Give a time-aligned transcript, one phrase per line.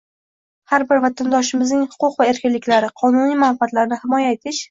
[0.71, 4.59] har bir vatandoshimizning huquq va erkinliklari, qonuniy manfaatlarini himoya etish